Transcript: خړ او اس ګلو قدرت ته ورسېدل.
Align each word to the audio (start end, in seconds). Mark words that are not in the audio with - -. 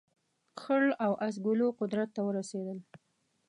خړ 0.61 0.83
او 1.05 1.11
اس 1.27 1.35
ګلو 1.45 1.67
قدرت 1.79 2.09
ته 2.15 2.21
ورسېدل. 2.23 2.79